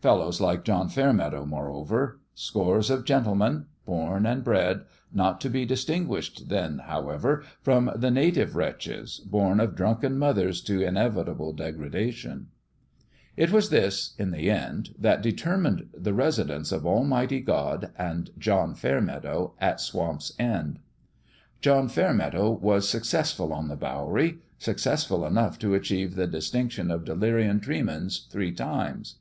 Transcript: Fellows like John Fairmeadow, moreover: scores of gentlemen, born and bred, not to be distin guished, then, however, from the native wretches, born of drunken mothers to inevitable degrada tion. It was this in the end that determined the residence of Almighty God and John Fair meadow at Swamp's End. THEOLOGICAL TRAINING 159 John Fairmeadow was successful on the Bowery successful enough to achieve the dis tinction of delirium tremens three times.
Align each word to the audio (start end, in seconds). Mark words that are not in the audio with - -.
Fellows 0.00 0.40
like 0.40 0.64
John 0.64 0.88
Fairmeadow, 0.88 1.46
moreover: 1.46 2.18
scores 2.34 2.90
of 2.90 3.04
gentlemen, 3.04 3.66
born 3.86 4.26
and 4.26 4.42
bred, 4.42 4.80
not 5.12 5.40
to 5.42 5.48
be 5.48 5.64
distin 5.64 6.08
guished, 6.08 6.48
then, 6.48 6.80
however, 6.86 7.44
from 7.62 7.92
the 7.94 8.10
native 8.10 8.56
wretches, 8.56 9.20
born 9.20 9.60
of 9.60 9.76
drunken 9.76 10.18
mothers 10.18 10.60
to 10.62 10.82
inevitable 10.82 11.54
degrada 11.54 12.12
tion. 12.12 12.48
It 13.36 13.52
was 13.52 13.70
this 13.70 14.16
in 14.18 14.32
the 14.32 14.50
end 14.50 14.96
that 14.98 15.22
determined 15.22 15.90
the 15.94 16.12
residence 16.12 16.72
of 16.72 16.84
Almighty 16.84 17.38
God 17.40 17.92
and 17.96 18.30
John 18.36 18.74
Fair 18.74 19.00
meadow 19.00 19.54
at 19.60 19.80
Swamp's 19.80 20.32
End. 20.40 20.80
THEOLOGICAL 21.62 21.88
TRAINING 21.94 22.18
159 22.18 22.30
John 22.40 22.50
Fairmeadow 22.50 22.50
was 22.50 22.88
successful 22.88 23.52
on 23.52 23.68
the 23.68 23.76
Bowery 23.76 24.38
successful 24.58 25.24
enough 25.24 25.56
to 25.60 25.74
achieve 25.74 26.16
the 26.16 26.26
dis 26.26 26.50
tinction 26.50 26.92
of 26.92 27.04
delirium 27.04 27.60
tremens 27.60 28.26
three 28.28 28.50
times. 28.50 29.20